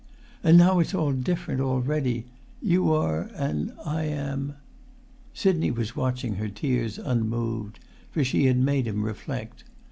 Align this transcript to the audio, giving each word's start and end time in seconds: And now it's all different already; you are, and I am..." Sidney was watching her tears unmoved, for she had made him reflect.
And 0.43 0.57
now 0.57 0.79
it's 0.79 0.95
all 0.95 1.11
different 1.11 1.61
already; 1.61 2.25
you 2.59 2.91
are, 2.91 3.29
and 3.35 3.71
I 3.85 4.05
am..." 4.05 4.55
Sidney 5.45 5.69
was 5.69 5.95
watching 5.95 6.37
her 6.37 6.49
tears 6.49 6.97
unmoved, 6.97 7.77
for 8.09 8.23
she 8.23 8.47
had 8.47 8.57
made 8.57 8.87
him 8.87 9.03
reflect. 9.03 9.63